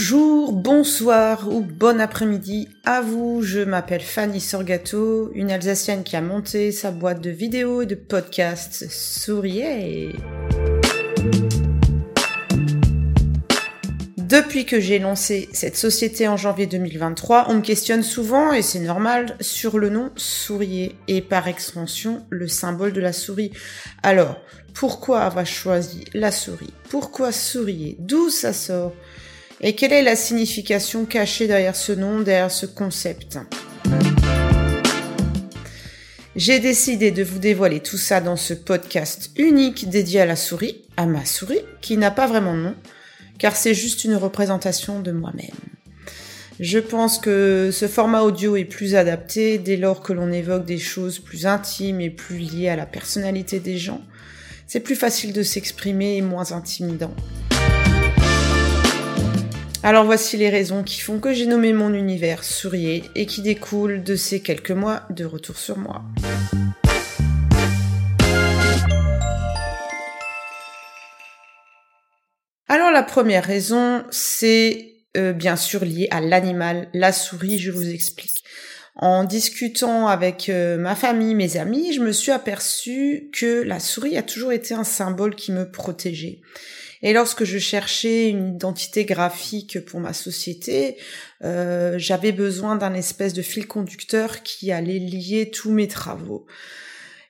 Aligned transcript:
Bonsoir 0.00 1.48
ou 1.48 1.60
bon 1.60 2.00
après-midi 2.00 2.68
à 2.84 3.00
vous, 3.00 3.42
je 3.42 3.58
m'appelle 3.58 4.00
Fanny 4.00 4.40
Sorgato, 4.40 5.32
une 5.34 5.50
Alsacienne 5.50 6.04
qui 6.04 6.14
a 6.14 6.20
monté 6.20 6.70
sa 6.70 6.92
boîte 6.92 7.20
de 7.20 7.30
vidéos 7.30 7.82
et 7.82 7.86
de 7.86 7.96
podcasts 7.96 8.88
Souriez. 8.88 10.14
Depuis 14.16 14.66
que 14.66 14.78
j'ai 14.78 15.00
lancé 15.00 15.48
cette 15.52 15.76
société 15.76 16.28
en 16.28 16.36
janvier 16.36 16.66
2023, 16.66 17.46
on 17.48 17.54
me 17.54 17.60
questionne 17.60 18.04
souvent, 18.04 18.52
et 18.52 18.62
c'est 18.62 18.78
normal, 18.78 19.36
sur 19.40 19.78
le 19.78 19.88
nom 19.88 20.12
Souriez 20.14 20.94
et 21.08 21.22
par 21.22 21.48
extension 21.48 22.24
le 22.30 22.46
symbole 22.46 22.92
de 22.92 23.00
la 23.00 23.12
souris. 23.12 23.50
Alors, 24.04 24.36
pourquoi 24.74 25.22
avoir 25.22 25.44
choisi 25.44 26.04
la 26.14 26.30
souris? 26.30 26.72
Pourquoi 26.88 27.32
souriez? 27.32 27.96
D'où 27.98 28.30
ça 28.30 28.52
sort? 28.52 28.92
Et 29.60 29.74
quelle 29.74 29.92
est 29.92 30.02
la 30.02 30.16
signification 30.16 31.04
cachée 31.04 31.46
derrière 31.46 31.76
ce 31.76 31.92
nom, 31.92 32.20
derrière 32.20 32.50
ce 32.50 32.66
concept? 32.66 33.38
J'ai 36.36 36.60
décidé 36.60 37.10
de 37.10 37.24
vous 37.24 37.40
dévoiler 37.40 37.80
tout 37.80 37.96
ça 37.96 38.20
dans 38.20 38.36
ce 38.36 38.54
podcast 38.54 39.30
unique 39.36 39.88
dédié 39.88 40.20
à 40.20 40.26
la 40.26 40.36
souris, 40.36 40.84
à 40.96 41.06
ma 41.06 41.24
souris, 41.24 41.62
qui 41.80 41.96
n'a 41.96 42.12
pas 42.12 42.28
vraiment 42.28 42.54
de 42.54 42.60
nom, 42.60 42.74
car 43.38 43.56
c'est 43.56 43.74
juste 43.74 44.04
une 44.04 44.14
représentation 44.14 45.00
de 45.00 45.10
moi-même. 45.10 45.48
Je 46.60 46.78
pense 46.78 47.18
que 47.18 47.70
ce 47.72 47.88
format 47.88 48.22
audio 48.22 48.54
est 48.54 48.64
plus 48.64 48.94
adapté 48.94 49.58
dès 49.58 49.76
lors 49.76 50.00
que 50.00 50.12
l'on 50.12 50.30
évoque 50.30 50.64
des 50.64 50.78
choses 50.78 51.18
plus 51.18 51.46
intimes 51.46 52.00
et 52.00 52.10
plus 52.10 52.38
liées 52.38 52.68
à 52.68 52.76
la 52.76 52.86
personnalité 52.86 53.58
des 53.58 53.76
gens. 53.78 54.02
C'est 54.68 54.80
plus 54.80 54.96
facile 54.96 55.32
de 55.32 55.42
s'exprimer 55.42 56.16
et 56.16 56.22
moins 56.22 56.52
intimidant. 56.52 57.14
Alors 59.84 60.04
voici 60.04 60.36
les 60.36 60.50
raisons 60.50 60.82
qui 60.82 60.98
font 61.00 61.20
que 61.20 61.32
j'ai 61.32 61.46
nommé 61.46 61.72
mon 61.72 61.94
univers 61.94 62.42
Sourier 62.42 63.04
et 63.14 63.26
qui 63.26 63.42
découlent 63.42 64.02
de 64.02 64.16
ces 64.16 64.42
quelques 64.42 64.72
mois 64.72 65.02
de 65.10 65.24
retour 65.24 65.56
sur 65.56 65.78
moi. 65.78 66.02
Alors 72.66 72.90
la 72.90 73.04
première 73.04 73.44
raison, 73.44 74.04
c'est 74.10 74.96
euh, 75.16 75.32
bien 75.32 75.54
sûr 75.54 75.84
lié 75.84 76.08
à 76.10 76.20
l'animal, 76.20 76.88
la 76.92 77.12
souris, 77.12 77.58
je 77.58 77.70
vous 77.70 77.88
explique. 77.88 78.44
En 78.98 79.22
discutant 79.22 80.08
avec 80.08 80.48
euh, 80.48 80.76
ma 80.76 80.96
famille, 80.96 81.36
mes 81.36 81.56
amis, 81.56 81.92
je 81.92 82.00
me 82.00 82.10
suis 82.10 82.32
aperçue 82.32 83.30
que 83.32 83.62
la 83.62 83.78
souris 83.78 84.16
a 84.16 84.22
toujours 84.22 84.50
été 84.50 84.74
un 84.74 84.82
symbole 84.82 85.36
qui 85.36 85.52
me 85.52 85.70
protégeait. 85.70 86.40
Et 87.02 87.12
lorsque 87.12 87.44
je 87.44 87.58
cherchais 87.58 88.28
une 88.28 88.56
identité 88.56 89.04
graphique 89.04 89.84
pour 89.84 90.00
ma 90.00 90.12
société, 90.12 90.96
euh, 91.44 91.94
j'avais 91.96 92.32
besoin 92.32 92.74
d'un 92.74 92.92
espèce 92.94 93.34
de 93.34 93.42
fil 93.42 93.68
conducteur 93.68 94.42
qui 94.42 94.72
allait 94.72 94.98
lier 94.98 95.48
tous 95.52 95.70
mes 95.70 95.86
travaux. 95.86 96.44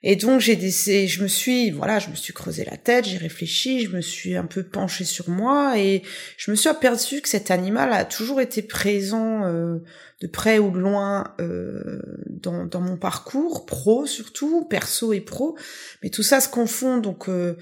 Et 0.03 0.15
donc 0.15 0.41
j'ai 0.41 0.55
décidé, 0.55 1.09
je 1.09 1.23
me 1.23 1.29
suis, 1.29 1.71
voilà, 1.71 1.99
je 1.99 2.09
me 2.09 2.15
suis 2.15 2.33
creusé 2.33 2.65
la 2.65 2.77
tête, 2.77 3.05
j'ai 3.05 3.17
réfléchi, 3.17 3.85
je 3.85 3.91
me 3.91 4.01
suis 4.01 4.37
un 4.37 4.45
peu 4.45 4.63
penchée 4.63 5.05
sur 5.05 5.29
moi 5.29 5.77
et 5.77 6.03
je 6.37 6.51
me 6.51 6.57
suis 6.57 6.69
aperçu 6.69 7.21
que 7.21 7.29
cet 7.29 7.51
animal 7.51 7.93
a 7.93 8.05
toujours 8.05 8.41
été 8.41 8.63
présent 8.63 9.45
euh, 9.45 9.79
de 10.21 10.27
près 10.29 10.59
ou 10.59 10.71
de 10.71 10.79
loin 10.79 11.35
euh, 11.41 12.01
dans, 12.29 12.65
dans, 12.65 12.81
mon 12.81 12.97
parcours, 12.97 13.67
pro 13.67 14.07
surtout, 14.07 14.65
perso 14.65 15.13
et 15.13 15.21
pro, 15.21 15.57
mais 16.03 16.11
tout 16.11 16.23
ça 16.23 16.41
se 16.41 16.49
confond 16.49 16.99
donc. 16.99 17.29
Euh, 17.29 17.57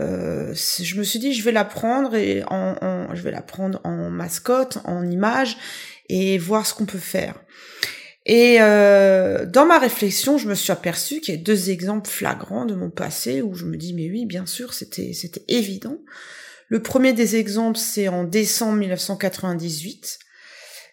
euh, 0.00 0.52
je 0.54 0.98
me 0.98 1.04
suis 1.04 1.20
dit 1.20 1.32
je 1.34 1.44
vais 1.44 1.52
la 1.52 1.64
prendre 1.64 2.16
et 2.16 2.42
en, 2.48 2.74
en, 2.80 3.14
je 3.14 3.22
vais 3.22 3.30
la 3.30 3.42
prendre 3.42 3.80
en 3.84 4.10
mascotte, 4.10 4.78
en 4.84 5.08
image 5.08 5.56
et 6.08 6.36
voir 6.38 6.66
ce 6.66 6.74
qu'on 6.74 6.86
peut 6.86 6.98
faire. 6.98 7.43
Et 8.26 8.56
euh, 8.60 9.44
dans 9.44 9.66
ma 9.66 9.78
réflexion, 9.78 10.38
je 10.38 10.48
me 10.48 10.54
suis 10.54 10.72
aperçue 10.72 11.20
qu'il 11.20 11.34
y 11.34 11.38
a 11.38 11.40
deux 11.40 11.70
exemples 11.70 12.08
flagrants 12.08 12.64
de 12.64 12.74
mon 12.74 12.90
passé 12.90 13.42
où 13.42 13.54
je 13.54 13.66
me 13.66 13.76
dis 13.76 13.92
mais 13.92 14.08
oui, 14.10 14.24
bien 14.24 14.46
sûr, 14.46 14.72
c'était 14.72 15.12
c'était 15.12 15.44
évident. 15.48 15.98
Le 16.68 16.80
premier 16.80 17.12
des 17.12 17.36
exemples, 17.36 17.78
c'est 17.78 18.08
en 18.08 18.24
décembre 18.24 18.78
1998. 18.78 20.18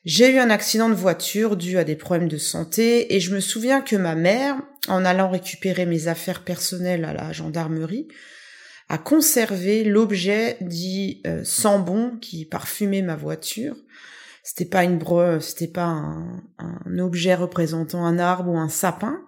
J'ai 0.03 0.31
eu 0.31 0.40
un 0.40 0.50
accident 0.50 0.90
de 0.90 0.96
voiture 0.96 1.56
dû 1.56 1.78
à 1.78 1.84
des 1.84 1.96
problèmes 1.96 2.28
de 2.28 2.38
santé 2.38 3.16
et 3.16 3.19
je 3.19 3.34
me 3.34 3.40
souviens 3.40 3.81
que 3.81 3.96
ma 3.96 4.16
mère, 4.16 4.58
en 4.88 5.06
allant 5.06 5.30
récupérer 5.30 5.86
mes 5.86 6.08
affaires 6.08 6.44
personnelles 6.44 7.06
à 7.06 7.13
la 7.13 7.31
gendarmerie, 7.31 8.08
a 8.90 8.98
conservé 8.98 9.84
l'objet 9.84 10.58
dit 10.59 11.22
euh, 11.25 11.42
sans 11.46 11.80
bon 11.80 12.18
qui 12.19 12.46
parfumait 12.46 13.03
ma 13.03 13.16
voiture. 13.16 13.75
C'était 14.44 14.66
pas 14.66 14.84
une 14.84 14.97
breu, 14.97 15.40
c'était 15.40 15.68
pas 15.68 15.85
un, 15.85 17.00
objet 17.00 17.35
représentant 17.35 18.06
un 18.06 18.19
arbre 18.19 18.52
ou 18.52 18.57
un 18.57 18.69
sapin. 18.69 19.22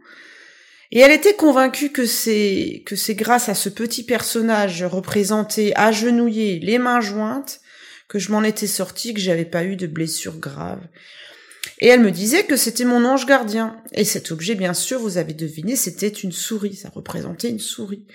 Et 0.92 1.00
elle 1.00 1.12
était 1.12 1.36
convaincue 1.36 1.92
que 1.92 2.06
c'est 2.06 2.84
que 2.86 2.96
c'est 2.96 3.16
grâce 3.16 3.50
à 3.50 3.56
ce 3.56 3.70
petit 3.70 4.04
personnage 4.04 4.84
représenté 4.84 5.76
agenouillé, 5.76 6.60
les 6.60 6.78
mains 6.78 7.02
jointes, 7.02 7.62
que 8.08 8.20
je 8.20 8.32
m'en 8.32 8.44
étais 8.44 8.68
sortie, 8.68 9.14
que 9.14 9.20
j'avais 9.20 9.46
pas 9.46 9.64
eu 9.64 9.76
de 9.76 9.88
blessure 9.88 10.38
grave. 10.38 10.82
Et 11.80 11.88
elle 11.88 12.02
me 12.02 12.12
disait 12.12 12.46
que 12.46 12.56
c'était 12.56 12.86
mon 12.86 13.06
ange 13.06 13.26
gardien. 13.26 13.82
Et 13.94 14.06
cet 14.06 14.32
objet, 14.32 14.56
bien 14.56 14.74
sûr, 14.74 15.00
vous 15.00 15.18
avez 15.18 15.34
deviné, 15.34 15.76
c'était 15.76 16.08
une 16.08 16.32
souris. 16.32 16.76
Ça 16.76 16.90
représentait 16.90 17.50
une 17.50 17.60
souris. 17.60 18.06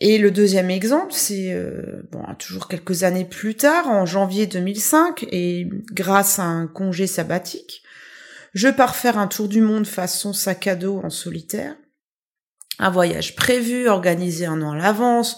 Et 0.00 0.18
le 0.18 0.30
deuxième 0.30 0.70
exemple, 0.70 1.12
c'est 1.12 1.52
euh, 1.52 2.02
bon, 2.12 2.22
toujours 2.38 2.68
quelques 2.68 3.02
années 3.02 3.24
plus 3.24 3.56
tard, 3.56 3.88
en 3.88 4.06
janvier 4.06 4.46
2005, 4.46 5.26
et 5.32 5.68
grâce 5.92 6.38
à 6.38 6.44
un 6.44 6.68
congé 6.68 7.08
sabbatique, 7.08 7.82
je 8.54 8.68
pars 8.68 8.94
faire 8.94 9.18
un 9.18 9.26
tour 9.26 9.48
du 9.48 9.60
monde 9.60 9.86
façon 9.86 10.32
sac 10.32 10.68
à 10.68 10.76
dos 10.76 11.00
en 11.02 11.10
solitaire. 11.10 11.74
Un 12.78 12.90
voyage 12.90 13.34
prévu, 13.34 13.88
organisé 13.88 14.46
un 14.46 14.62
an 14.62 14.72
à 14.72 14.76
l'avance, 14.76 15.36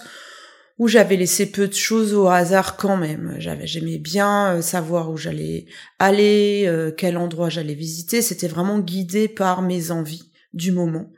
où 0.77 0.87
j'avais 0.87 1.15
laissé 1.15 1.51
peu 1.51 1.67
de 1.67 1.73
choses 1.73 2.13
au 2.13 2.27
hasard 2.27 2.77
quand 2.77 2.97
même. 2.97 3.35
J'avais, 3.39 3.65
j'aimais 3.65 3.97
bien 3.97 4.55
euh, 4.55 4.61
savoir 4.61 5.09
où 5.09 5.17
j'allais 5.17 5.65
aller, 5.97 6.65
euh, 6.67 6.91
quel 6.95 7.17
endroit 7.17 7.49
j'allais 7.49 7.73
visiter. 7.73 8.21
C'était 8.21 8.47
vraiment 8.47 8.79
guidé 8.79 9.27
par 9.27 9.63
mes 9.63 9.89
envies 9.89 10.31
du 10.53 10.71
moment. 10.71 11.11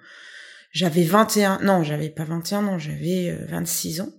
J'avais 0.74 1.04
21, 1.04 1.60
non, 1.62 1.84
j'avais 1.84 2.10
pas 2.10 2.24
21 2.24 2.66
ans, 2.66 2.80
j'avais 2.80 3.32
26 3.48 4.00
euh, 4.00 4.04
ans. 4.04 4.10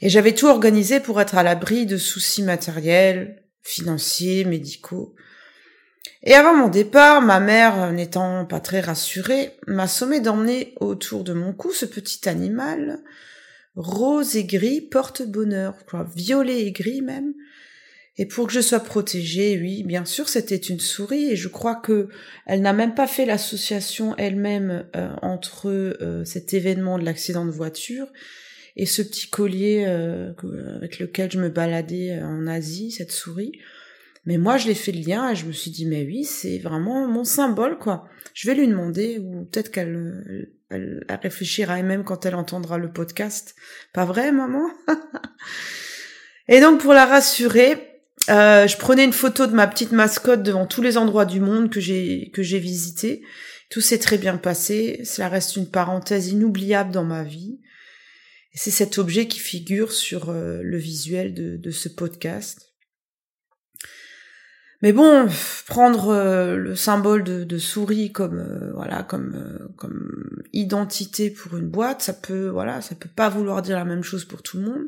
Et 0.00 0.08
j'avais 0.08 0.34
tout 0.34 0.48
organisé 0.48 0.98
pour 0.98 1.20
être 1.20 1.38
à 1.38 1.44
l'abri 1.44 1.86
de 1.86 1.96
soucis 1.96 2.42
matériels, 2.42 3.44
financiers, 3.62 4.44
médicaux. 4.44 5.14
Et 6.24 6.34
avant 6.34 6.54
mon 6.54 6.68
départ, 6.68 7.22
ma 7.22 7.38
mère, 7.38 7.92
n'étant 7.92 8.44
pas 8.44 8.58
très 8.58 8.80
rassurée, 8.80 9.52
m'a 9.68 9.86
sommé 9.86 10.18
d'emmener 10.18 10.74
autour 10.80 11.22
de 11.22 11.32
mon 11.32 11.52
cou 11.52 11.72
ce 11.72 11.86
petit 11.86 12.28
animal, 12.28 12.98
rose 13.76 14.34
et 14.34 14.44
gris, 14.44 14.80
porte-bonheur, 14.80 15.74
quoi, 15.88 16.08
violet 16.16 16.66
et 16.66 16.72
gris 16.72 17.02
même, 17.02 17.34
et 18.18 18.24
pour 18.26 18.46
que 18.46 18.52
je 18.52 18.60
sois 18.60 18.80
protégée, 18.80 19.58
oui, 19.60 19.82
bien 19.82 20.06
sûr, 20.06 20.28
c'était 20.28 20.56
une 20.56 20.80
souris 20.80 21.32
et 21.32 21.36
je 21.36 21.48
crois 21.48 21.74
que 21.74 22.08
elle 22.46 22.62
n'a 22.62 22.72
même 22.72 22.94
pas 22.94 23.06
fait 23.06 23.26
l'association 23.26 24.16
elle-même 24.16 24.86
euh, 24.96 25.10
entre 25.20 25.68
euh, 25.68 26.24
cet 26.24 26.54
événement 26.54 26.98
de 26.98 27.04
l'accident 27.04 27.44
de 27.44 27.50
voiture 27.50 28.06
et 28.76 28.86
ce 28.86 29.02
petit 29.02 29.28
collier 29.28 29.84
euh, 29.86 30.32
avec 30.76 30.98
lequel 30.98 31.30
je 31.30 31.38
me 31.38 31.50
baladais 31.50 32.22
en 32.22 32.46
Asie, 32.46 32.90
cette 32.90 33.12
souris. 33.12 33.52
Mais 34.24 34.38
moi, 34.38 34.56
je 34.56 34.66
l'ai 34.66 34.74
fait 34.74 34.92
le 34.92 35.06
lien 35.06 35.30
et 35.30 35.36
je 35.36 35.46
me 35.46 35.52
suis 35.52 35.70
dit, 35.70 35.86
mais 35.86 36.04
oui, 36.04 36.24
c'est 36.24 36.58
vraiment 36.58 37.06
mon 37.06 37.22
symbole, 37.22 37.78
quoi. 37.78 38.08
Je 38.34 38.48
vais 38.48 38.56
lui 38.56 38.66
demander, 38.66 39.18
ou 39.18 39.44
peut-être 39.44 39.70
qu'elle 39.70 40.48
elle, 40.68 41.04
elle 41.08 41.20
réfléchira 41.22 41.78
elle-même 41.78 42.02
quand 42.02 42.26
elle 42.26 42.34
entendra 42.34 42.76
le 42.76 42.90
podcast. 42.90 43.54
Pas 43.92 44.04
vrai, 44.04 44.32
maman? 44.32 44.68
Et 46.48 46.60
donc, 46.60 46.80
pour 46.80 46.92
la 46.92 47.06
rassurer, 47.06 47.95
euh, 48.28 48.66
je 48.66 48.76
prenais 48.76 49.04
une 49.04 49.12
photo 49.12 49.46
de 49.46 49.54
ma 49.54 49.66
petite 49.66 49.92
mascotte 49.92 50.42
devant 50.42 50.66
tous 50.66 50.82
les 50.82 50.96
endroits 50.96 51.24
du 51.24 51.40
monde 51.40 51.70
que 51.70 51.80
j'ai 51.80 52.30
que 52.32 52.42
j'ai 52.42 52.58
visité. 52.58 53.22
Tout 53.70 53.80
s'est 53.80 53.98
très 53.98 54.18
bien 54.18 54.36
passé. 54.36 55.00
Cela 55.04 55.28
reste 55.28 55.56
une 55.56 55.70
parenthèse 55.70 56.28
inoubliable 56.28 56.92
dans 56.92 57.04
ma 57.04 57.22
vie. 57.24 57.60
C'est 58.54 58.70
cet 58.70 58.98
objet 58.98 59.28
qui 59.28 59.38
figure 59.38 59.92
sur 59.92 60.30
euh, 60.30 60.60
le 60.62 60.78
visuel 60.78 61.34
de, 61.34 61.56
de, 61.56 61.70
ce 61.70 61.90
podcast. 61.90 62.74
Mais 64.80 64.92
bon, 64.92 65.28
prendre 65.66 66.08
euh, 66.08 66.56
le 66.56 66.74
symbole 66.74 67.22
de, 67.22 67.44
de 67.44 67.58
souris 67.58 68.12
comme 68.12 68.72
voilà 68.74 69.02
comme 69.02 69.70
comme 69.76 70.42
identité 70.52 71.30
pour 71.30 71.56
une 71.56 71.68
boîte, 71.68 72.02
ça 72.02 72.12
peut 72.12 72.48
voilà, 72.48 72.80
ça 72.80 72.94
peut 72.94 73.10
pas 73.14 73.28
vouloir 73.28 73.62
dire 73.62 73.76
la 73.76 73.84
même 73.84 74.04
chose 74.04 74.24
pour 74.24 74.42
tout 74.42 74.58
le 74.58 74.64
monde. 74.64 74.86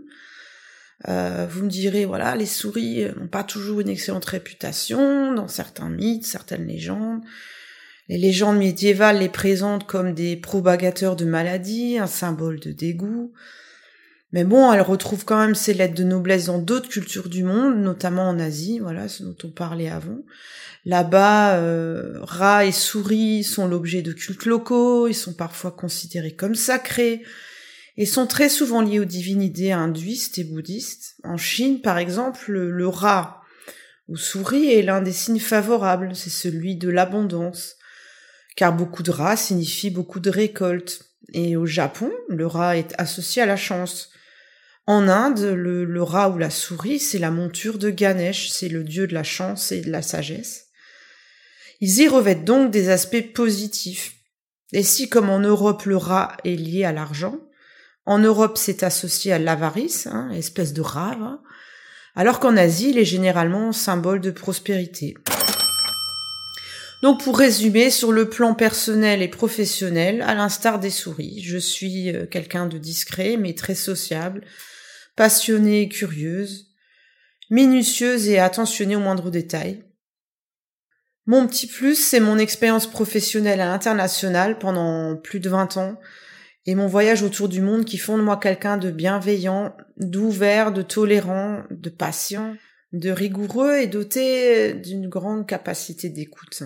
Euh, 1.06 1.46
vous 1.48 1.62
me 1.62 1.68
direz, 1.68 2.04
voilà, 2.04 2.34
les 2.34 2.46
souris 2.46 3.04
n'ont 3.16 3.28
pas 3.28 3.44
toujours 3.44 3.80
une 3.80 3.88
excellente 3.88 4.24
réputation 4.24 5.32
dans 5.32 5.46
certains 5.46 5.88
mythes, 5.88 6.26
certaines 6.26 6.66
légendes. 6.66 7.22
Les 8.08 8.18
légendes 8.18 8.58
médiévales 8.58 9.18
les 9.18 9.28
présentent 9.28 9.86
comme 9.86 10.14
des 10.14 10.36
propagateurs 10.36 11.14
de 11.14 11.26
maladies, 11.26 11.98
un 11.98 12.06
symbole 12.06 12.58
de 12.58 12.72
dégoût. 12.72 13.32
Mais 14.32 14.44
bon, 14.44 14.72
elle 14.72 14.80
retrouve 14.80 15.24
quand 15.24 15.38
même 15.38 15.54
ses 15.54 15.72
lettres 15.72 15.94
de 15.94 16.04
noblesse 16.04 16.46
dans 16.46 16.58
d'autres 16.58 16.88
cultures 16.88 17.28
du 17.28 17.44
monde, 17.44 17.78
notamment 17.78 18.28
en 18.28 18.38
Asie, 18.38 18.78
voilà, 18.78 19.08
ce 19.08 19.22
dont 19.22 19.36
on 19.44 19.50
parlait 19.50 19.88
avant. 19.88 20.18
Là-bas, 20.84 21.56
euh, 21.56 22.18
rats 22.22 22.64
et 22.64 22.72
souris 22.72 23.44
sont 23.44 23.66
l'objet 23.66 24.02
de 24.02 24.12
cultes 24.12 24.46
locaux, 24.46 25.08
ils 25.08 25.14
sont 25.14 25.34
parfois 25.34 25.70
considérés 25.70 26.34
comme 26.34 26.54
sacrés, 26.54 27.22
et 27.98 28.06
sont 28.06 28.28
très 28.28 28.48
souvent 28.48 28.80
liés 28.80 29.00
aux 29.00 29.04
divinités 29.04 29.72
hindouistes 29.72 30.38
et 30.38 30.44
bouddhistes. 30.44 31.16
En 31.24 31.36
Chine, 31.36 31.80
par 31.80 31.98
exemple, 31.98 32.52
le, 32.52 32.88
rat 32.88 33.42
ou 34.06 34.16
souris 34.16 34.72
est 34.72 34.82
l'un 34.82 35.02
des 35.02 35.12
signes 35.12 35.40
favorables, 35.40 36.14
c'est 36.14 36.30
celui 36.30 36.76
de 36.76 36.88
l'abondance, 36.88 37.74
car 38.56 38.72
beaucoup 38.72 39.02
de 39.02 39.10
rats 39.10 39.36
signifie 39.36 39.90
beaucoup 39.90 40.20
de 40.20 40.30
récoltes. 40.30 41.06
Et 41.32 41.56
au 41.56 41.66
Japon, 41.66 42.12
le 42.28 42.46
rat 42.46 42.76
est 42.76 42.94
associé 42.98 43.42
à 43.42 43.46
la 43.46 43.56
chance. 43.56 44.10
En 44.86 45.08
Inde, 45.08 45.40
le, 45.40 46.02
rat 46.02 46.30
ou 46.30 46.38
la 46.38 46.50
souris, 46.50 47.00
c'est 47.00 47.18
la 47.18 47.32
monture 47.32 47.78
de 47.78 47.90
Ganesh, 47.90 48.48
c'est 48.48 48.68
le 48.68 48.84
dieu 48.84 49.08
de 49.08 49.14
la 49.14 49.24
chance 49.24 49.72
et 49.72 49.80
de 49.80 49.90
la 49.90 50.02
sagesse. 50.02 50.68
Ils 51.80 51.98
y 51.98 52.08
revêtent 52.08 52.44
donc 52.44 52.70
des 52.70 52.90
aspects 52.90 53.32
positifs. 53.34 54.14
Et 54.72 54.84
si, 54.84 55.08
comme 55.08 55.30
en 55.30 55.40
Europe, 55.40 55.84
le 55.84 55.96
rat 55.96 56.36
est 56.44 56.56
lié 56.56 56.84
à 56.84 56.92
l'argent, 56.92 57.40
en 58.08 58.19
Europe, 58.19 58.56
c'est 58.56 58.84
associé 58.84 59.34
à 59.34 59.38
l'avarice, 59.38 60.06
hein, 60.06 60.31
espèce 60.31 60.72
de 60.72 60.81
rave, 60.81 61.37
alors 62.16 62.40
qu'en 62.40 62.56
Asie, 62.56 62.88
il 62.88 62.99
est 62.99 63.05
généralement 63.05 63.70
symbole 63.70 64.22
de 64.22 64.31
prospérité. 64.31 65.14
Donc 67.02 67.22
pour 67.22 67.37
résumer, 67.37 67.90
sur 67.90 68.10
le 68.10 68.31
plan 68.31 68.55
personnel 68.55 69.20
et 69.20 69.28
professionnel, 69.28 70.22
à 70.22 70.34
l'instar 70.34 70.81
des 70.81 70.88
souris, 70.88 71.43
je 71.44 71.58
suis 71.58 72.16
euh, 72.16 72.25
quelqu'un 72.25 72.64
de 72.64 72.78
discret 72.78 73.37
mais 73.37 73.52
très 73.52 73.75
sociable, 73.75 74.43
passionnée 75.14 75.82
et 75.82 75.88
curieuse, 75.90 76.69
minutieuse 77.50 78.26
et 78.31 78.38
attentionnée 78.38 78.96
aux 78.96 79.00
moindres 79.00 79.31
détails. 79.31 79.84
Mon 81.26 81.46
petit 81.46 81.66
plus, 81.66 81.94
c'est 81.94 82.20
mon 82.20 82.38
expérience 82.38 82.87
professionnelle 82.87 83.61
à 83.61 83.66
l'international 83.66 84.58
pendant 84.58 85.14
plus 85.14 85.40
de 85.40 85.50
20 85.50 85.76
ans 85.76 86.00
et 86.68 86.74
mon 86.74 86.86
voyage 86.86 87.22
autour 87.22 87.48
du 87.48 87.62
monde 87.62 87.86
qui 87.86 87.96
font 87.96 88.18
de 88.18 88.22
moi 88.22 88.36
quelqu'un 88.36 88.76
de 88.76 88.90
bienveillant, 88.90 89.74
d'ouvert, 89.96 90.70
de 90.70 90.82
tolérant, 90.82 91.62
de 91.70 91.88
patient, 91.88 92.56
de 92.92 93.10
rigoureux 93.10 93.76
et 93.76 93.86
doté 93.86 94.74
d'une 94.74 95.08
grande 95.08 95.46
capacité 95.46 96.10
d'écoute. 96.10 96.64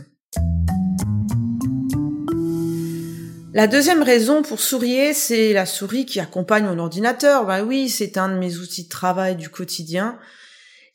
La 3.54 3.68
deuxième 3.68 4.02
raison 4.02 4.42
pour 4.42 4.58
sourire, 4.58 5.14
c'est 5.14 5.52
la 5.52 5.66
souris 5.66 6.04
qui 6.04 6.18
accompagne 6.18 6.64
mon 6.64 6.80
ordinateur. 6.80 7.46
Bah 7.46 7.62
oui, 7.62 7.88
c'est 7.88 8.18
un 8.18 8.28
de 8.28 8.40
mes 8.40 8.56
outils 8.56 8.86
de 8.86 8.88
travail 8.88 9.36
du 9.36 9.50
quotidien. 9.50 10.18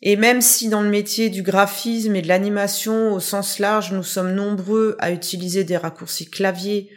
Et 0.02 0.18
même 0.18 0.42
si 0.42 0.68
dans 0.68 0.82
le 0.82 0.90
métier 0.90 1.30
du 1.30 1.44
graphisme 1.44 2.18
et 2.18 2.22
de 2.22 2.28
l'animation 2.28 3.14
au 3.14 3.22
sens 3.22 3.60
large, 3.60 3.94
nous 3.94 4.04
sommes 4.04 4.34
nombreux 4.34 4.98
à 5.00 5.12
utiliser 5.12 5.64
des 5.64 5.78
raccourcis 5.78 6.30
clavier 6.30 6.90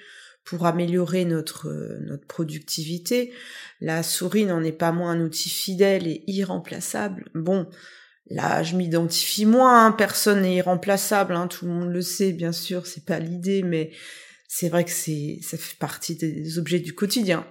pour 0.50 0.66
améliorer 0.66 1.24
notre, 1.24 1.68
notre 2.00 2.26
productivité, 2.26 3.32
la 3.80 4.02
souris 4.02 4.46
n'en 4.46 4.64
est 4.64 4.72
pas 4.72 4.90
moins 4.90 5.12
un 5.12 5.20
outil 5.20 5.48
fidèle 5.48 6.08
et 6.08 6.24
irremplaçable. 6.26 7.30
Bon, 7.36 7.68
là, 8.28 8.64
je 8.64 8.74
m'identifie 8.74 9.46
moins, 9.46 9.86
hein. 9.86 9.92
personne 9.92 10.42
n'est 10.42 10.56
irremplaçable, 10.56 11.36
hein. 11.36 11.46
tout 11.46 11.66
le 11.66 11.70
monde 11.70 11.92
le 11.92 12.02
sait, 12.02 12.32
bien 12.32 12.50
sûr, 12.50 12.88
c'est 12.88 13.04
pas 13.04 13.20
l'idée, 13.20 13.62
mais 13.62 13.92
c'est 14.48 14.68
vrai 14.68 14.82
que 14.82 14.90
c'est, 14.90 15.38
ça 15.40 15.56
fait 15.56 15.78
partie 15.78 16.16
des 16.16 16.58
objets 16.58 16.80
du 16.80 16.96
quotidien. 16.96 17.46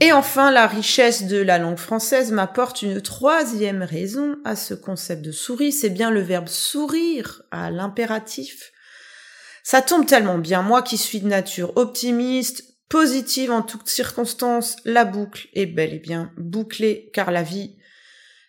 Et 0.00 0.12
enfin, 0.12 0.50
la 0.50 0.66
richesse 0.66 1.24
de 1.24 1.42
la 1.42 1.58
langue 1.58 1.76
française 1.76 2.32
m'apporte 2.32 2.80
une 2.80 3.02
troisième 3.02 3.82
raison 3.82 4.38
à 4.46 4.56
ce 4.56 4.72
concept 4.72 5.20
de 5.20 5.32
souris, 5.32 5.72
c'est 5.72 5.90
bien 5.90 6.10
le 6.10 6.22
verbe 6.22 6.48
sourire 6.48 7.42
à 7.50 7.70
l'impératif. 7.70 8.72
Ça 9.68 9.82
tombe 9.82 10.06
tellement 10.06 10.38
bien, 10.38 10.62
moi 10.62 10.80
qui 10.80 10.96
suis 10.96 11.18
de 11.18 11.26
nature 11.26 11.72
optimiste, 11.74 12.76
positive 12.88 13.50
en 13.50 13.62
toutes 13.62 13.88
circonstances, 13.88 14.76
la 14.84 15.04
boucle 15.04 15.48
est 15.54 15.66
bel 15.66 15.92
et 15.92 15.98
bien 15.98 16.30
bouclée, 16.36 17.10
car 17.12 17.32
la 17.32 17.42
vie, 17.42 17.76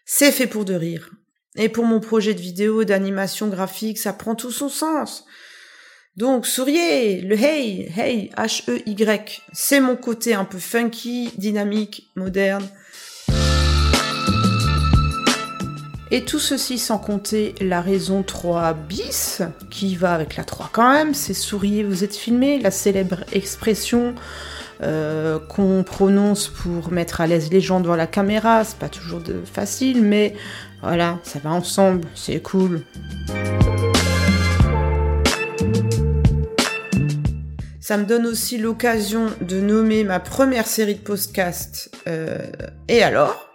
c'est 0.05 0.31
fait 0.31 0.45
pour 0.45 0.63
de 0.63 0.75
rire. 0.75 1.09
Et 1.55 1.69
pour 1.69 1.85
mon 1.85 1.99
projet 1.99 2.35
de 2.35 2.39
vidéo 2.39 2.83
d'animation 2.83 3.47
graphique, 3.47 3.97
ça 3.97 4.13
prend 4.13 4.35
tout 4.35 4.51
son 4.51 4.69
sens. 4.69 5.25
Donc 6.17 6.45
souriez, 6.45 7.21
le 7.21 7.35
hey, 7.35 7.91
hey, 7.97 8.29
H-E-Y, 8.37 9.41
c'est 9.53 9.79
mon 9.79 9.95
côté 9.95 10.35
un 10.35 10.45
peu 10.45 10.59
funky, 10.59 11.31
dynamique, 11.35 12.11
moderne. 12.15 12.69
Et 16.09 16.23
tout 16.23 16.39
ceci 16.39 16.77
sans 16.77 16.97
compter 16.97 17.53
la 17.59 17.81
raison 17.81 18.23
3 18.23 18.73
bis, 18.73 19.41
qui 19.69 19.95
va 19.95 20.13
avec 20.13 20.37
la 20.37 20.45
3 20.45 20.69
quand 20.71 20.91
même, 20.91 21.13
c'est 21.13 21.33
souriez, 21.33 21.83
vous 21.83 22.05
êtes 22.05 22.15
filmé, 22.15 22.59
la 22.59 22.71
célèbre 22.71 23.25
expression 23.33 24.15
euh, 24.83 25.37
qu'on 25.37 25.83
prononce 25.83 26.47
pour 26.47 26.91
mettre 26.91 27.19
à 27.19 27.27
l'aise 27.27 27.49
les 27.51 27.59
gens 27.59 27.81
devant 27.81 27.97
la 27.97 28.07
caméra, 28.07 28.63
c'est 28.63 28.77
pas 28.77 28.87
toujours 28.87 29.19
de 29.19 29.41
facile, 29.43 30.01
mais 30.01 30.33
voilà, 30.81 31.19
ça 31.23 31.39
va 31.39 31.49
ensemble, 31.51 32.07
c'est 32.15 32.39
cool. 32.41 32.83
Ça 37.81 37.97
me 37.97 38.05
donne 38.05 38.25
aussi 38.25 38.57
l'occasion 38.57 39.27
de 39.41 39.59
nommer 39.59 40.03
ma 40.03 40.19
première 40.19 40.67
série 40.67 40.95
de 40.95 40.99
podcasts 40.99 41.89
euh, 42.07 42.37
Et 42.87 43.01
alors? 43.01 43.46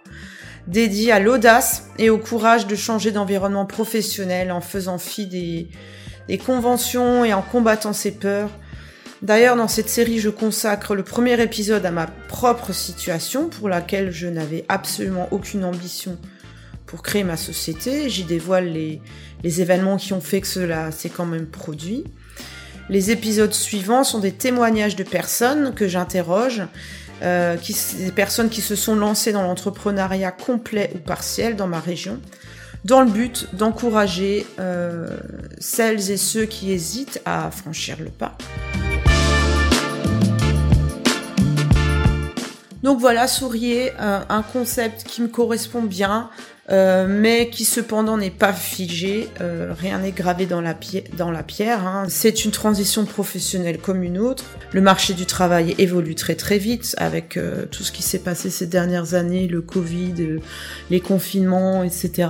Dédiée 0.67 1.11
à 1.11 1.19
l'audace 1.19 1.89
et 1.97 2.09
au 2.09 2.17
courage 2.17 2.67
de 2.67 2.75
changer 2.75 3.11
d'environnement 3.11 3.65
professionnel 3.65 4.51
en 4.51 4.61
faisant 4.61 4.97
fi 4.97 5.25
des 5.27 6.37
conventions 6.37 7.25
et 7.25 7.33
en 7.33 7.41
combattant 7.41 7.93
ses 7.93 8.11
peurs. 8.11 8.49
D'ailleurs, 9.23 9.55
dans 9.55 9.69
cette 9.69 9.87
série, 9.87 10.19
je 10.19 10.29
consacre 10.29 10.95
le 10.95 11.03
premier 11.03 11.41
épisode 11.41 11.85
à 11.85 11.91
ma 11.91 12.07
propre 12.07 12.73
situation 12.73 13.47
pour 13.47 13.69
laquelle 13.69 14.11
je 14.11 14.27
n'avais 14.27 14.65
absolument 14.67 15.29
aucune 15.31 15.63
ambition 15.63 16.17
pour 16.85 17.03
créer 17.03 17.23
ma 17.23 17.37
société. 17.37 18.09
J'y 18.09 18.25
dévoile 18.25 18.73
les, 18.73 19.01
événements 19.61 19.95
qui 19.95 20.11
ont 20.11 20.19
fait 20.19 20.41
que 20.41 20.47
cela 20.47 20.91
s'est 20.91 21.09
quand 21.09 21.25
même 21.25 21.45
produit. 21.45 22.03
Les 22.89 23.11
épisodes 23.11 23.53
suivants 23.53 24.03
sont 24.03 24.19
des 24.19 24.33
témoignages 24.33 24.97
de 24.97 25.03
personnes 25.03 25.73
que 25.73 25.87
j'interroge, 25.87 26.63
euh, 27.21 27.57
des 27.97 28.11
personnes 28.11 28.49
qui 28.49 28.61
se 28.61 28.75
sont 28.75 28.95
lancées 28.95 29.31
dans 29.31 29.43
l'entrepreneuriat 29.43 30.31
complet 30.31 30.91
ou 30.95 30.97
partiel 30.97 31.55
dans 31.55 31.67
ma 31.67 31.79
région, 31.79 32.19
dans 32.85 33.01
le 33.01 33.09
but 33.09 33.47
d'encourager 33.53 34.45
euh, 34.59 35.17
celles 35.59 36.11
et 36.11 36.17
ceux 36.17 36.45
qui 36.45 36.71
hésitent 36.71 37.21
à 37.25 37.49
franchir 37.51 37.97
le 37.99 38.09
pas. 38.09 38.37
Donc 42.83 42.99
voilà, 42.99 43.27
souriez, 43.27 43.91
un 43.97 44.43
concept 44.43 45.03
qui 45.05 45.21
me 45.21 45.29
correspond 45.29 45.81
bien, 45.81 46.29
euh, 46.71 47.07
mais 47.09 47.49
qui 47.49 47.65
cependant 47.65 48.17
n'est 48.17 48.29
pas 48.29 48.53
figé, 48.53 49.27
euh, 49.41 49.73
rien 49.77 49.99
n'est 49.99 50.13
gravé 50.13 50.45
dans 50.45 50.61
la, 50.61 50.73
pierre. 50.73 51.85
Hein. 51.85 52.05
C'est 52.07 52.45
une 52.45 52.51
transition 52.51 53.03
professionnelle 53.03 53.79
comme 53.79 54.01
une 54.01 54.17
autre. 54.17 54.45
Le 54.71 54.79
marché 54.79 55.13
du 55.13 55.25
travail 55.25 55.75
évolue 55.77 56.15
très 56.15 56.35
très 56.35 56.57
vite 56.57 56.95
avec 56.97 57.35
euh, 57.35 57.65
tout 57.65 57.83
ce 57.83 57.91
qui 57.91 58.01
s'est 58.01 58.19
passé 58.19 58.49
ces 58.49 58.65
dernières 58.65 59.13
années, 59.13 59.47
le 59.49 59.61
Covid, 59.61 60.39
les 60.89 61.01
confinements, 61.01 61.83
etc., 61.83 62.29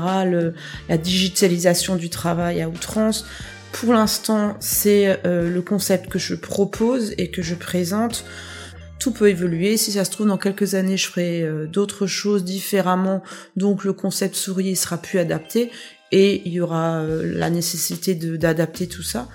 la 0.89 0.97
digitalisation 0.97 1.95
du 1.95 2.09
travail 2.09 2.63
à 2.63 2.69
outrance. 2.69 3.27
Pour 3.71 3.93
l'instant, 3.93 4.55
c'est 4.59 5.19
le 5.23 5.61
concept 5.61 6.07
que 6.07 6.19
je 6.19 6.35
propose 6.35 7.13
et 7.17 7.31
que 7.31 7.41
je 7.41 7.55
présente 7.55 8.23
tout 9.03 9.11
peut 9.11 9.29
évoluer. 9.29 9.75
Si 9.75 9.91
ça 9.91 10.05
se 10.05 10.11
trouve, 10.11 10.27
dans 10.27 10.37
quelques 10.37 10.75
années, 10.75 10.95
je 10.95 11.09
ferai 11.09 11.41
euh, 11.41 11.67
d'autres 11.67 12.07
choses 12.07 12.45
différemment, 12.45 13.21
donc 13.57 13.83
le 13.83 13.91
concept 13.91 14.35
souris 14.35 14.77
sera 14.77 14.97
plus 14.97 15.19
adapté 15.19 15.71
et 16.13 16.41
il 16.45 16.53
y 16.53 16.61
aura 16.61 17.01
euh, 17.01 17.29
la 17.35 17.49
nécessité 17.49 18.15
d'adapter 18.15 18.87
tout 18.87 19.03
ça. 19.03 19.27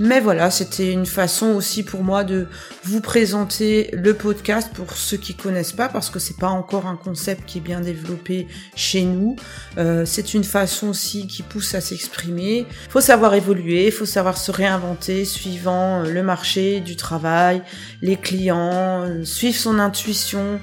Mais 0.00 0.18
voilà, 0.18 0.50
c'était 0.50 0.92
une 0.92 1.04
façon 1.04 1.48
aussi 1.48 1.82
pour 1.82 2.02
moi 2.02 2.24
de 2.24 2.48
vous 2.84 3.02
présenter 3.02 3.90
le 3.92 4.14
podcast 4.14 4.70
pour 4.72 4.92
ceux 4.92 5.18
qui 5.18 5.34
connaissent 5.34 5.74
pas, 5.74 5.90
parce 5.90 6.08
que 6.08 6.18
c'est 6.18 6.38
pas 6.38 6.48
encore 6.48 6.86
un 6.86 6.96
concept 6.96 7.44
qui 7.44 7.58
est 7.58 7.60
bien 7.60 7.82
développé 7.82 8.48
chez 8.74 9.02
nous. 9.02 9.36
Euh, 9.76 10.06
c'est 10.06 10.32
une 10.32 10.42
façon 10.42 10.88
aussi 10.88 11.26
qui 11.26 11.42
pousse 11.42 11.74
à 11.74 11.82
s'exprimer. 11.82 12.66
Faut 12.88 13.02
savoir 13.02 13.34
évoluer, 13.34 13.90
faut 13.90 14.06
savoir 14.06 14.38
se 14.38 14.50
réinventer 14.50 15.26
suivant 15.26 16.00
le 16.00 16.22
marché 16.22 16.80
du 16.80 16.96
travail, 16.96 17.62
les 18.00 18.16
clients, 18.16 19.06
suivre 19.24 19.58
son 19.58 19.78
intuition. 19.78 20.60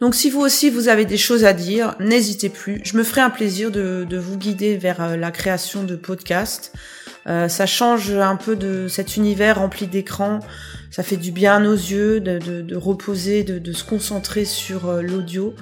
Donc 0.00 0.14
si 0.14 0.30
vous 0.30 0.40
aussi 0.40 0.70
vous 0.70 0.88
avez 0.88 1.04
des 1.04 1.18
choses 1.18 1.44
à 1.44 1.52
dire, 1.52 1.94
n'hésitez 2.00 2.48
plus. 2.48 2.80
Je 2.84 2.96
me 2.96 3.04
ferai 3.04 3.20
un 3.20 3.30
plaisir 3.30 3.70
de, 3.70 4.06
vous 4.16 4.38
guider 4.38 4.76
vers 4.76 5.02
euh, 5.02 5.16
la 5.16 5.30
création 5.30 5.84
de 5.84 5.94
podcasts. 5.94 6.72
Euh, 7.26 7.48
ça 7.48 7.66
change 7.66 8.10
un 8.10 8.36
peu 8.36 8.56
de 8.56 8.88
cet 8.88 9.16
univers 9.16 9.58
rempli 9.58 9.86
d'écrans. 9.86 10.40
Ça 10.90 11.02
fait 11.02 11.18
du 11.18 11.32
bien 11.32 11.56
à 11.56 11.60
nos 11.60 11.74
yeux 11.74 12.20
de, 12.20 12.74
reposer, 12.74 13.44
de, 13.44 13.72
se 13.72 13.84
concentrer 13.84 14.46
sur 14.46 14.88
euh, 14.88 15.02
l'audio. 15.02 15.54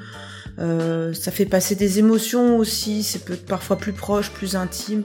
ça 0.59 1.33
fait 1.33 1.47
passer 1.47 1.75
des 1.75 1.99
émotions 1.99 2.59
aussi. 2.59 3.03
C'est 3.03 3.25
peut 3.25 3.35
être 3.35 3.47
parfois 3.47 3.77
plus 3.77 3.93
proche, 3.93 4.31
plus 4.31 4.55
intime. 4.55 5.03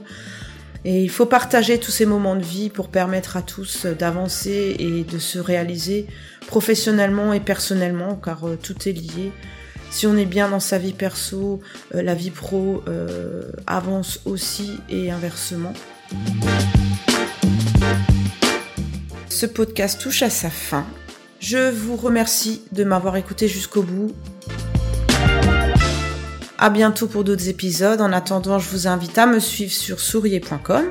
Et 0.84 1.02
il 1.02 1.10
faut 1.10 1.26
partager 1.26 1.78
tous 1.78 1.90
ces 1.90 2.04
moments 2.04 2.36
de 2.36 2.42
vie 2.42 2.68
pour 2.68 2.88
permettre 2.88 3.36
à 3.38 3.42
tous 3.42 3.86
d'avancer 3.86 4.76
et 4.78 5.04
de 5.04 5.18
se 5.18 5.38
réaliser 5.38 6.06
professionnellement 6.46 7.32
et 7.32 7.40
personnellement, 7.40 8.16
car 8.16 8.46
euh, 8.46 8.58
tout 8.62 8.88
est 8.88 8.92
lié. 8.92 9.32
Si 9.90 10.06
on 10.06 10.16
est 10.16 10.26
bien 10.26 10.50
dans 10.50 10.60
sa 10.60 10.76
vie 10.76 10.92
perso, 10.92 11.60
euh, 11.94 12.02
la 12.02 12.14
vie 12.14 12.30
pro 12.30 12.82
euh, 12.86 13.50
avance 13.66 14.20
aussi 14.26 14.72
et 14.90 15.10
inversement. 15.10 15.72
Ce 19.30 19.46
podcast 19.46 20.00
touche 20.00 20.22
à 20.22 20.30
sa 20.30 20.50
fin. 20.50 20.86
Je 21.40 21.70
vous 21.70 21.96
remercie 21.96 22.62
de 22.72 22.84
m'avoir 22.84 23.16
écouté 23.16 23.48
jusqu'au 23.48 23.82
bout. 23.82 24.12
À 26.58 26.70
bientôt 26.70 27.06
pour 27.06 27.24
d'autres 27.24 27.48
épisodes. 27.48 28.00
En 28.00 28.12
attendant, 28.12 28.58
je 28.58 28.68
vous 28.68 28.86
invite 28.86 29.18
à 29.18 29.26
me 29.26 29.40
suivre 29.40 29.72
sur 29.72 30.00
sourier.com, 30.00 30.84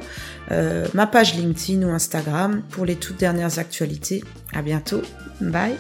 euh, 0.51 0.86
ma 0.93 1.08
page 1.08 1.36
LinkedIn 1.36 1.88
ou 1.88 1.91
Instagram 1.91 2.62
pour 2.70 2.86
les 2.86 2.96
toutes 2.96 3.17
dernières 3.17 3.60
actualités. 3.60 4.24
À 4.53 4.62
bientôt. 4.62 5.01
Bye. 5.39 5.75